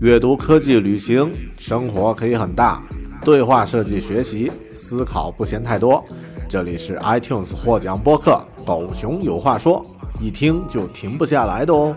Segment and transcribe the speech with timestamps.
[0.00, 2.82] 阅读、科技、旅行，生活可以很大。
[3.22, 6.02] 对话设计、学习、思考不嫌太多。
[6.48, 9.84] 这里是 iTunes 获奖播客《狗熊有话说》，
[10.24, 11.94] 一听就停不下来的哦。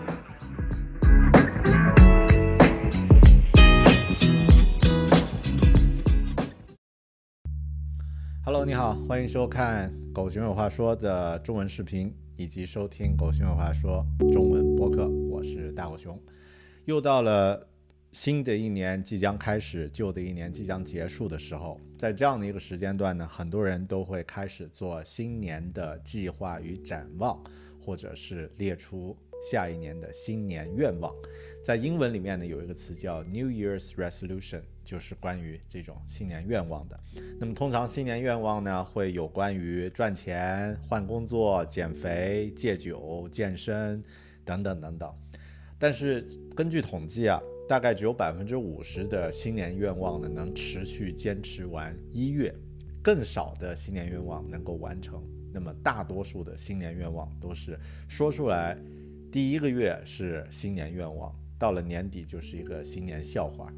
[8.44, 15.08] Hello，你好，欢迎收看《狗熊有话说》的中文视频，以及收听《狗熊有话说》中文播客。
[15.30, 16.20] 我是大狗熊，
[16.84, 17.68] 又到了。
[18.14, 27.42] 新的一年即将开始，旧的一年即将结束的时候，在这样的一个时间段呢，很多人都会开始做新年的计划与展望，
[27.82, 31.12] 或者是列出下一年的新年愿望。
[31.64, 36.96] 在英文里面呢，有一个词叫 New Year's Resolution，就是关于这种新年愿望的。
[37.40, 44.00] 那么通常新年愿望呢，会有关于赚钱、换工作、减肥、戒酒、健身
[44.44, 45.12] 等等等等。
[45.80, 46.24] 但是
[46.54, 47.42] 根据统计啊。
[47.66, 52.54] 大概只有百分之五十的新年愿望呢能持续坚持完一月，
[53.02, 55.22] 更少的新年愿望能够完成。
[55.52, 58.76] 那么大多数的新年愿望都是说出来，
[59.32, 63.72] 第一个月是新年愿望，到了年底就是一个新年笑话。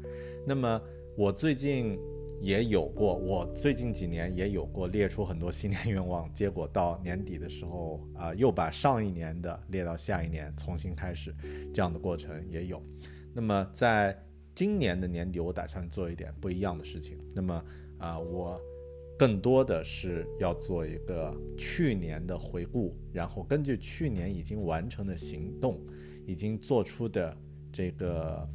[0.45, 0.81] 那么
[1.15, 1.97] 我最近
[2.41, 11.33] 也有过，我最近几年也有过列出很多新年愿望，结果到年底的时候啊，又把上一年的列到下一年重新开始，
[11.73, 12.83] 这样的过程也有。
[13.37, 14.19] 那么在
[14.55, 17.19] 今年的年底，我打算做一点不一样的事情。
[17.35, 17.63] 那么
[17.99, 18.59] 啊，我
[19.15, 25.79] 更多的是要做一个去年的回顾，然后根据去年已经完成的行动，
[26.25, 27.37] 已经做出的
[27.71, 28.49] 这个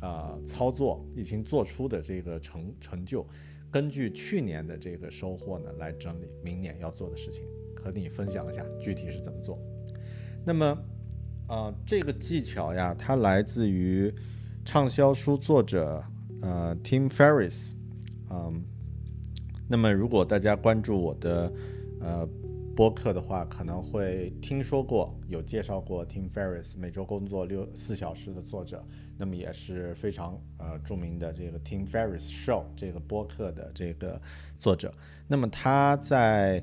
[0.00, 3.26] 啊操作，已经做出的这个成成就，
[3.70, 7.44] 根据去年的这个收获呢，来整理明年要做的事情，
[7.82, 9.58] 和你分享一下具体是怎么做。
[10.44, 10.78] 那么。
[11.48, 14.14] 呃，这个技巧呀，它来自于
[14.66, 16.04] 畅销书作者
[16.42, 17.72] 呃 Tim Ferriss，
[18.28, 18.62] 嗯，
[19.66, 21.50] 那么如果大家关注我的
[22.02, 22.28] 呃
[22.76, 28.84] 播客的话，可能会听说过有介绍过 Tim Ferriss 每周工作六四小时的作者，
[29.16, 34.20] 那么也是非常呃著名的这个 Tim Ferriss Show 这个播客的这个
[34.58, 34.92] 作者，
[35.26, 36.62] 那么他在。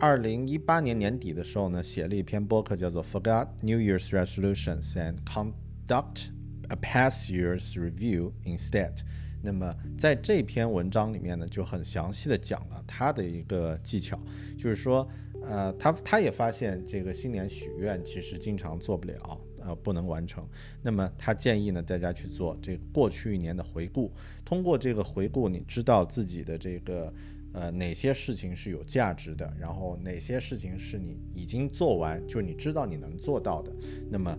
[0.00, 6.30] 二零一八年年底的时候呢，写了一篇博客，叫做《Forget New Year's Resolutions and Conduct
[6.68, 8.96] a Past Year's Review Instead》。
[9.42, 14.18] 那么在这篇文章里面呢，就很详细的讲了他的一个技巧，
[14.56, 15.06] 就是说，
[15.42, 20.48] 呃，他他也发现这个新年许愿其实经常做不了，呃，不能完成。
[20.80, 24.10] 那么他建议呢，大家去做这个过去一年的回顾，
[24.46, 27.12] 通过这个回顾，你知道自己的这个。
[27.52, 29.52] 呃，哪些事情是有价值的？
[29.58, 33.72] 然后哪些事情是你已经做完，就你知道你能做到的？
[34.08, 34.38] 那么，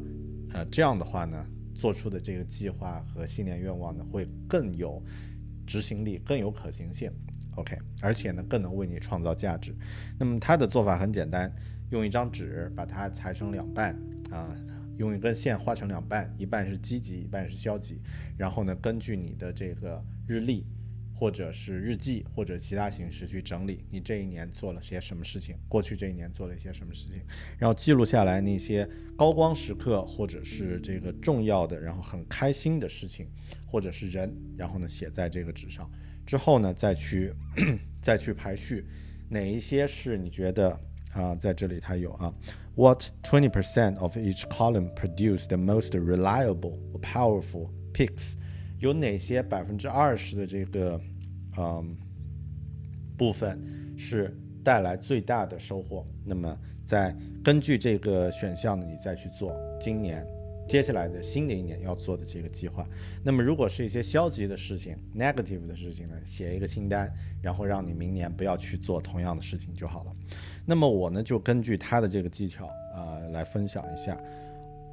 [0.53, 1.45] 呃，这样的话呢，
[1.75, 5.03] 做出的这个计划和新年愿望呢，会更有
[5.67, 7.11] 执行力，更有可行性。
[7.55, 9.75] OK，而且呢，更能为你创造价值。
[10.17, 11.53] 那么他的做法很简单，
[11.89, 13.94] 用一张纸把它裁成两半
[14.29, 14.55] 啊，
[14.97, 18.00] 用一根线画成两半，一半是积极，一半是消极。
[18.38, 20.66] 然后呢，根据你的这个日历。
[21.21, 27.21] 或者是日记，或者其他形式去整理你这一年做了些什么事情，过去这一年做了一些什么事情，
[27.59, 33.27] 然后记录下来那些高光时刻，或者是这个重要的，然后很开心的事情，
[33.67, 35.87] 或者是人，然后呢写在这个纸上，
[36.25, 37.31] 之后呢再去
[38.01, 38.83] 再去排序，
[39.29, 40.75] 哪一些是你觉得
[41.13, 42.33] 啊，在这里它有啊
[42.73, 48.33] ，What twenty percent of each column produce the most reliable powerful picks？
[48.81, 51.00] 有哪些百分之二十的这个？
[51.58, 51.97] 嗯，
[53.18, 53.59] 部分
[53.97, 54.34] 是
[54.64, 56.08] 带来最大的收获。
[56.24, 60.25] 那么，再根据这个选项呢，你再去做今年
[60.66, 62.88] 接下来的新的一年要做的这个计划。
[63.22, 70.13] 那么，如果是一些消极的事情、negative 的事情呢，写一个清单，然后让你明年不要去做同样的事情就好了。
[70.66, 74.18] 那么我呢，就根据他的这个技巧啊，来分享一下。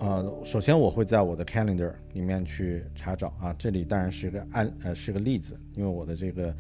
[0.01, 6.55] 呃，首先我会在我的 calendar 里面去查找啊，这里当然是个案，呃，是个例子，因为我的这个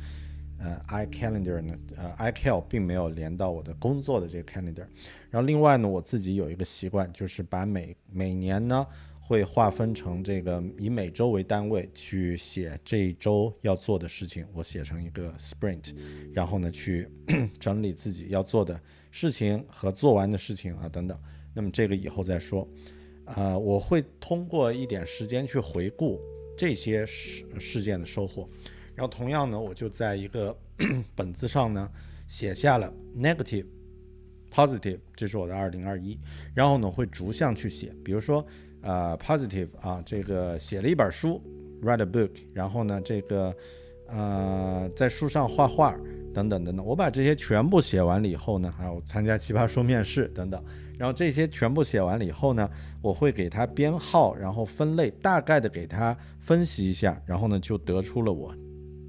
[0.59, 4.85] 呃 i calendar 呢，呃 i cal 并没有连到我的工作的这个 calendar。
[5.31, 8.85] 然后另外呢，我自己有一个习惯，就是把每每年呢
[9.21, 15.95] 会划分成这个以每周为单位去写这一周要做的事情，我写成一个 sprint，
[16.35, 17.09] 然后呢去
[17.61, 18.81] 整理自己要做的
[19.12, 21.17] 事情和做完的事情啊等等。
[21.55, 22.67] 那么这个以后再说。
[23.37, 26.21] 呃，我会通过一点时间去回顾
[26.57, 28.49] 这些事事件的收获，
[28.95, 30.57] 然后同样呢，我就在一个
[31.15, 31.91] 本子上呢
[32.27, 33.67] 写下了 negative、
[34.53, 36.19] positive，这是我的二零二一，
[36.55, 38.45] 然后呢会逐项去写，比如说
[38.83, 41.43] 呃 positive 啊，这个写了一本书
[41.83, 43.55] ，write a book，然后呢，这个
[44.07, 45.95] 呃，在书上画画
[46.33, 50.65] 等等等等，我把这些全部写完了以后呢，还有参加奇葩说面试等等，
[50.99, 52.69] 然后这些全部写完了以后呢，
[53.00, 58.55] 我会给它编号，然后分类，大概的给它分析一下，然后呢，就得出了我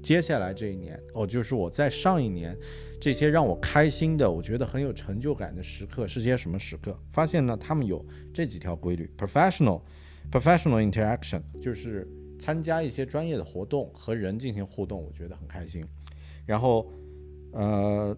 [0.02, 2.56] 接下来这一年，哦，就是我在上一年。
[3.02, 6.94] 这些让我开心的，我觉得很有成就感的时刻是些什么时刻？
[7.10, 12.06] 发现呢，他们有这几条规律：professional，professional interaction，就是
[12.38, 15.82] 参加一些专业的活动和人进行互动，我觉得很开心。
[16.44, 16.92] 然后，
[17.52, 18.14] 呃，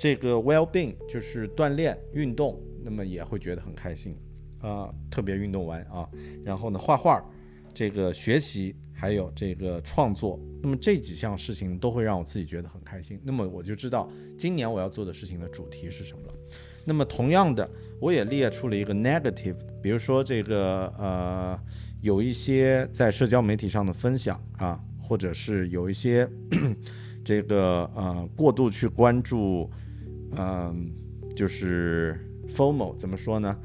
[0.00, 4.16] 这个 well-being 就是锻炼运动，那么也会觉得很开心
[4.60, 6.08] 啊，特别运动完啊。
[6.42, 7.22] 然后呢，画画，
[7.74, 8.74] 这个学习。
[8.92, 13.18] 还有这个创作，那么这几项事情都会让我自己觉得很开心。
[13.24, 14.06] 那么我就知道
[14.36, 16.34] 今年我要做的事情的主题是什么了。
[16.84, 17.66] 那么同样的，
[17.98, 21.58] 我也列出了一个 negative，比如说这个呃，
[22.02, 26.28] 有一些在社交媒体上的分享啊，或者是有一些
[27.24, 29.70] 这个呃过度去关注，
[30.36, 30.90] 嗯，
[31.36, 32.18] 就是
[32.48, 33.58] formal 怎么说呢？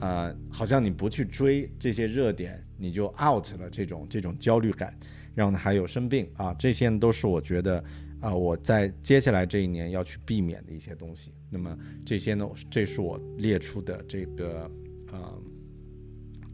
[0.00, 2.64] 呃，好像你不去追这些热点。
[2.80, 4.96] 你就 out 了这种这种焦虑感，
[5.34, 7.82] 然后呢还有生病啊，这些都是我觉得
[8.20, 11.32] 啊我在接下来这一年要去避免的一些东西。
[11.50, 11.76] 那么
[12.06, 14.70] 这些呢，这是我列出的这个
[15.10, 15.42] 呃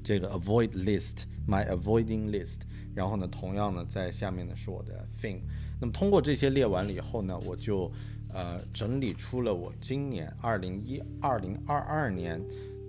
[0.03, 2.61] 这个 avoid list，my avoiding list。
[2.95, 5.41] 然后呢，同样呢在下面呢是我的 thing。
[5.79, 7.93] 那么通过这些列完了以后呢，我就
[8.35, 12.39] 呃整理出了我今年二零一二零二二年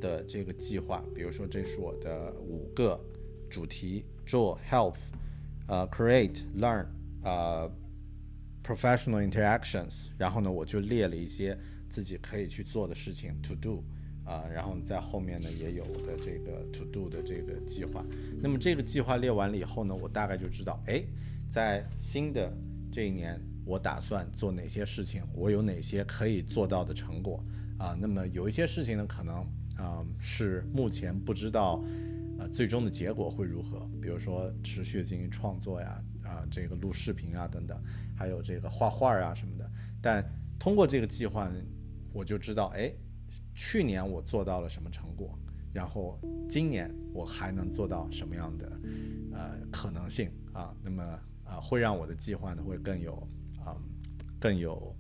[0.01, 1.01] 的这个计划。
[1.15, 2.99] 比如说，这是我的五个。
[3.47, 4.97] 主题做 health，
[5.67, 6.85] 呃，create learn，
[7.23, 7.71] 呃
[8.63, 11.57] ，professional interactions，然后呢，我就列了一些
[11.87, 13.83] 自己可以去做的事情 to do，
[14.25, 18.03] 啊，然后在后面呢也有的这个 to do 的这个计划。
[18.41, 21.03] 那么这个计划列完了以后呢，我大概就知道，哎，
[21.47, 22.51] 在新的
[22.91, 27.43] 这一年，我打算做哪些事情，我有哪些可以做到的成果
[27.77, 27.97] 啊。
[27.99, 29.35] 那么有一些事情呢，可能
[29.75, 31.83] 啊是目前不知道。
[32.37, 33.89] 啊，最终的结果会如何？
[34.01, 37.81] 比如说持续进行创作呀，啊，这个录视频啊等等，
[38.13, 39.71] 还有这个画画啊什么的。
[40.01, 40.21] 但
[40.59, 41.49] 通过这个计划，
[42.11, 42.91] 我就知道，哎，
[43.53, 45.39] 去年我做到了什么成果，
[45.71, 46.19] 然后
[46.49, 48.69] 今年我还能做到什么样的
[49.31, 50.75] 呃可能性啊？
[50.83, 51.01] 那么
[51.45, 53.25] 啊，会让我的计划呢会更有
[54.39, 54.95] 更有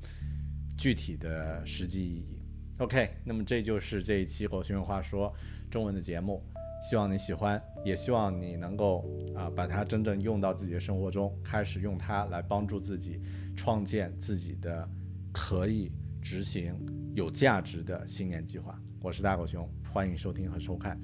[0.77, 2.41] 具体的实际意义。
[2.77, 5.33] OK，那么这就是这一期《狗熊话说》
[5.71, 6.43] 中文的节目。
[6.87, 13.19] 希望你喜欢，也希望你能够啊把它真正用到自己的生活中，开始用它来帮助自己
[13.55, 14.87] 创建自己的
[15.31, 15.91] 可以
[16.21, 16.75] 执行
[17.15, 18.79] 有价值的新年计划。
[19.01, 20.99] 我是大狗熊，欢迎收听和收看，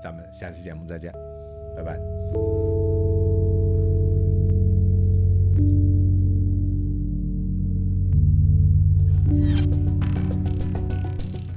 [0.00, 1.12] 咱们下期节目再见，
[1.74, 2.67] 拜拜。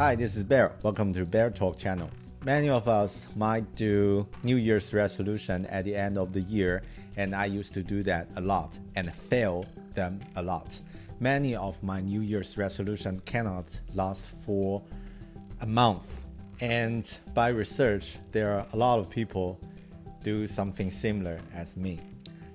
[0.02, 0.72] Hi, this is Bear.
[0.82, 2.10] Welcome to Bear Talk Channel.
[2.44, 6.82] Many of us might do New Year's resolution at the end of the year,
[7.18, 9.64] and I used to do that a lot and fail
[9.94, 10.80] them a lot.
[11.20, 14.82] Many of my New Year's resolution cannot last for
[15.62, 16.24] a month.
[16.62, 17.06] And
[17.36, 19.60] by research, there are a lot of people
[20.24, 22.00] do something similar as me.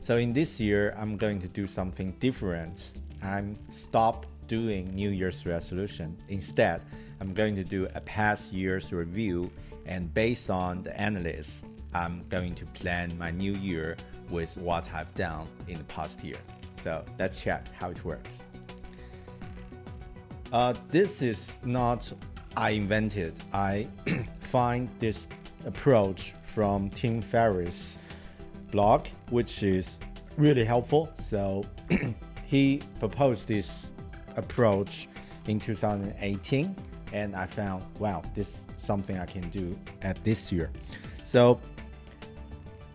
[0.00, 2.90] So in this year, I'm going to do something different.
[3.22, 6.16] I'm stop doing New Year's resolution.
[6.28, 6.82] Instead,
[7.20, 9.50] I'm going to do a past year's review
[9.86, 11.62] and based on the analysis,
[11.94, 13.96] I'm going to plan my new year
[14.30, 16.38] with what I've done in the past year.
[16.82, 18.42] So let's check how it works.
[20.52, 22.12] Uh, this is not
[22.56, 23.34] I invented.
[23.52, 23.88] I
[24.40, 25.26] find this
[25.66, 27.98] approach from Tim Ferriss
[28.70, 29.98] blog, which is
[30.36, 31.10] really helpful.
[31.18, 31.64] So
[32.44, 33.90] he proposed this
[34.36, 35.08] approach
[35.46, 36.76] in 2018
[37.12, 40.70] and I found wow this is something I can do at this year.
[41.24, 41.60] So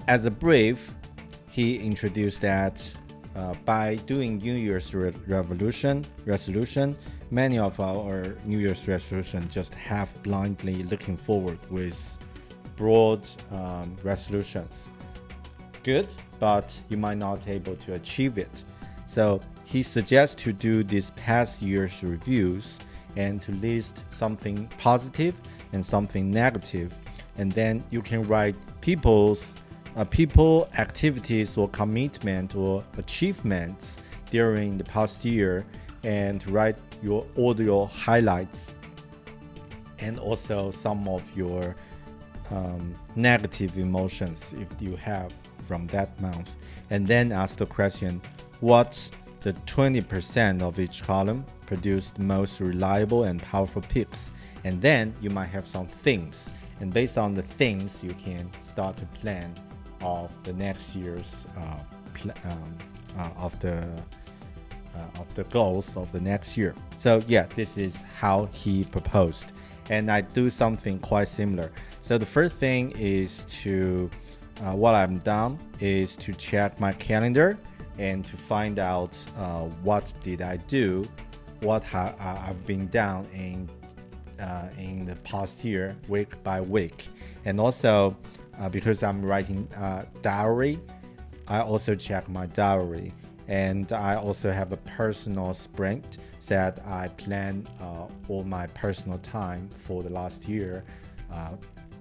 [0.08, 0.94] as a brief,
[1.52, 2.94] he introduced that
[3.36, 6.98] uh, by doing New Year's re- revolution resolution,
[7.30, 12.18] many of our New Year's resolution just have blindly looking forward with
[12.76, 14.92] broad um, resolutions.
[15.84, 16.08] Good,
[16.40, 18.64] but you might not able to achieve it.
[19.12, 22.80] So he suggests to do this past year's reviews
[23.18, 25.36] and to list something positive
[25.74, 26.94] and something negative.
[27.38, 29.58] And then you can write people's
[29.98, 33.98] uh, people activities or commitment or achievements
[34.30, 35.66] during the past year
[36.04, 38.74] and write your audio highlights
[40.00, 41.76] and also some of your
[42.50, 45.34] um, negative emotions if you have
[45.68, 46.58] from that month,
[46.90, 48.22] and then ask the question,
[48.62, 49.10] what
[49.42, 54.32] the 20% of each column produced most reliable and powerful picks,
[54.64, 56.50] and then you might have some themes,
[56.80, 59.54] and based on the things, you can start to plan
[60.02, 61.80] of the next year's uh,
[62.46, 62.78] um,
[63.18, 63.78] uh, of the
[64.96, 66.76] uh, of the goals of the next year.
[66.98, 69.52] So yeah, this is how he proposed,
[69.90, 71.72] and I do something quite similar.
[72.02, 74.10] So the first thing is to
[74.64, 77.58] uh, what I'm done is to check my calendar
[78.02, 81.08] and to find out uh, what did I do,
[81.60, 83.70] what ha- I've been done in
[84.44, 87.10] uh, in the past year, week by week,
[87.46, 88.18] and also
[88.60, 90.80] uh, because I'm writing uh, diary,
[91.48, 93.14] I also check my diary,
[93.48, 96.18] and I also have a personal sprint
[96.48, 100.84] that I plan uh, all my personal time for the last year
[101.32, 101.52] uh,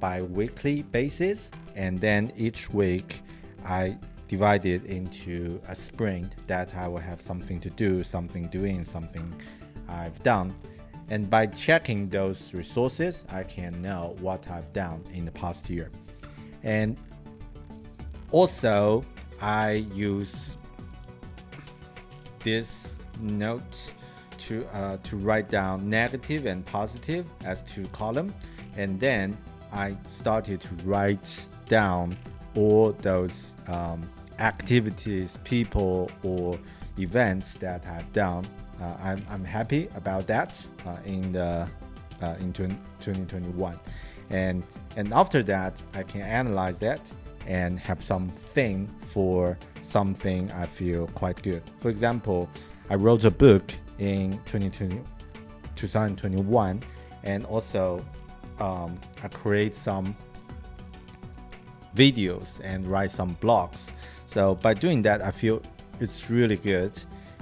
[0.00, 3.20] by weekly basis, and then each week
[3.66, 3.98] I
[4.30, 9.28] divide it into a sprint that I will have something to do, something doing, something
[9.88, 10.54] I've done.
[11.08, 15.90] And by checking those resources, I can know what I've done in the past year.
[16.62, 16.96] And
[18.30, 19.04] also,
[19.40, 20.56] I use
[22.44, 23.92] this note
[24.46, 28.32] to uh, to write down negative and positive as two column,
[28.76, 29.36] and then
[29.72, 32.16] I started to write down
[32.54, 36.58] all those um, activities, people, or
[36.98, 38.46] events that I've done.
[38.80, 41.68] Uh, I'm, I'm happy about that uh, in the
[42.22, 43.78] uh, in 2021,
[44.30, 44.62] and
[44.96, 47.00] and after that I can analyze that
[47.46, 51.62] and have something for something I feel quite good.
[51.80, 52.48] For example,
[52.90, 55.00] I wrote a book in 2020,
[55.76, 56.82] 2021,
[57.22, 58.04] and also
[58.58, 60.16] um, I create some
[61.94, 63.92] videos and write some blogs.
[64.26, 65.62] So by doing that, I feel
[65.98, 66.92] it's really good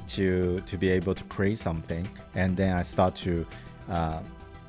[0.08, 3.46] to to be able to create something, and then I start to
[3.88, 4.20] uh,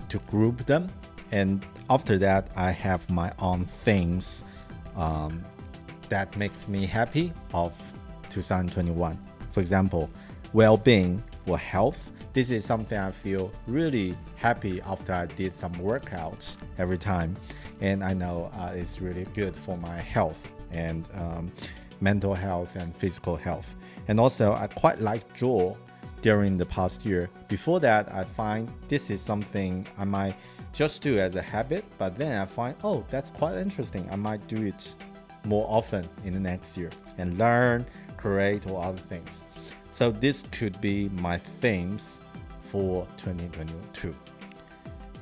[0.10, 0.90] to group them,
[1.32, 4.44] and after that, I have my own themes
[4.96, 5.44] um,
[6.10, 7.74] that makes me happy of
[8.30, 9.18] 2021.
[9.52, 10.10] For example,
[10.54, 12.12] well-being or health.
[12.32, 17.36] This is something I feel really happy after I did some workouts every time,
[17.82, 21.52] and I know uh, it's really good for my health and um,
[22.02, 23.76] mental health and physical health.
[24.08, 25.76] And also, I quite like draw
[26.22, 27.30] during the past year.
[27.48, 30.36] Before that, I find this is something I might
[30.72, 34.08] just do as a habit, but then I find, oh, that's quite interesting.
[34.12, 34.96] I might do it
[35.46, 37.86] more often in the next year and learn,
[38.18, 39.42] create, or other things.
[40.00, 42.22] So this could be my themes
[42.62, 44.16] for 2022.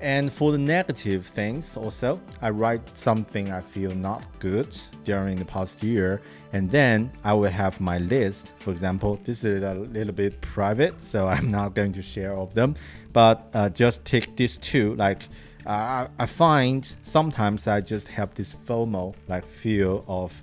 [0.02, 5.46] And for the negative things, also, I write something I feel not good during the
[5.46, 6.22] past year,
[6.54, 8.52] and then I will have my list.
[8.60, 12.44] For example, this is a little bit private, so I'm not going to share all
[12.44, 12.76] of them,
[13.14, 14.94] but uh, just take these two.
[14.94, 15.24] Like,
[15.66, 20.40] uh, I find sometimes I just have this FOMO, like feel of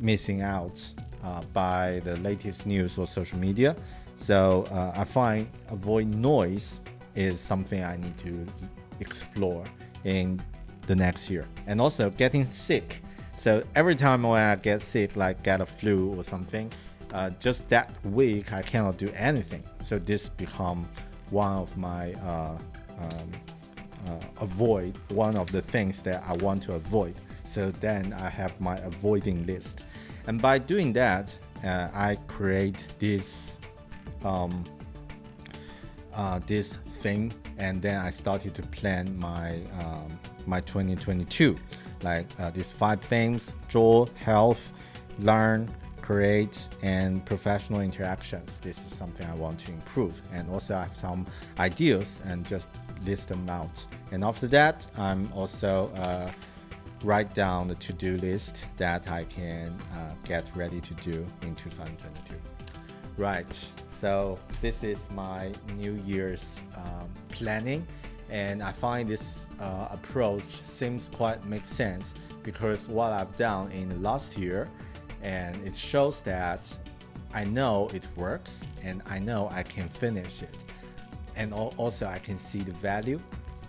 [0.00, 0.94] missing out
[1.24, 3.76] uh, by the latest news or social media.
[4.16, 6.80] So uh, I find avoid noise
[7.14, 8.46] is something I need to
[9.00, 9.64] explore
[10.04, 10.42] in
[10.86, 11.46] the next year.
[11.66, 13.02] And also getting sick.
[13.36, 16.72] So every time when I get sick, like get a flu or something,
[17.12, 19.62] uh, just that week I cannot do anything.
[19.82, 20.88] So this become
[21.30, 22.58] one of my uh,
[22.98, 23.32] um,
[24.06, 27.14] uh, avoid one of the things that I want to avoid.
[27.44, 29.80] So then I have my avoiding list,
[30.28, 33.58] and by doing that, uh, I create this
[34.22, 34.62] um,
[36.14, 41.56] uh, this thing, and then I started to plan my um, my 2022,
[42.02, 44.70] like uh, these five things: draw, health,
[45.18, 45.70] learn,
[46.02, 48.60] create, and professional interactions.
[48.60, 51.26] This is something I want to improve, and also I have some
[51.58, 52.68] ideas and just
[53.06, 53.86] list them out.
[54.12, 56.30] And after that, I'm also uh,
[57.04, 62.34] write down the to-do list that I can uh, get ready to do in 2022.
[63.16, 63.72] Right.
[64.00, 67.86] So this is my New Year's um, planning,
[68.30, 73.88] and I find this uh, approach seems quite makes sense because what I've done in
[73.88, 74.68] the last year,
[75.22, 76.66] and it shows that
[77.34, 80.56] I know it works and I know I can finish it,
[81.34, 83.20] and also I can see the value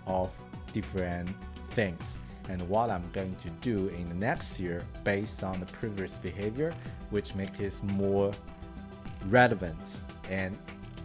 [0.06, 0.30] of
[0.72, 1.28] different
[1.70, 2.18] things
[2.50, 6.74] and what I'm going to do in the next year based on the previous behavior,
[7.10, 8.32] which makes it more
[9.28, 10.58] relevant and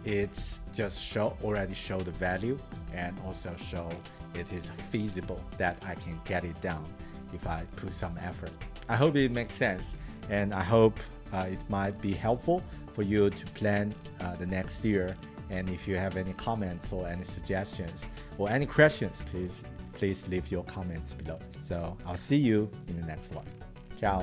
[0.04, 2.58] it's just show already show the value
[2.92, 3.88] and also show
[4.34, 6.84] it is feasible that I can get it down
[7.32, 8.52] if I put some effort.
[8.88, 9.96] I hope it makes sense
[10.28, 10.98] and I hope
[11.32, 12.62] uh, it might be helpful
[12.94, 15.16] for you to plan uh, the next year.
[15.50, 19.52] And if you have any comments or any suggestions or any questions, please
[19.96, 21.38] please leave your comments below.
[21.64, 23.46] So I'll see you in the next one.
[23.98, 24.22] Ciao.